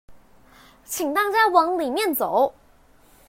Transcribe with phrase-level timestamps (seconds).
[0.83, 2.55] 請大家往裡面走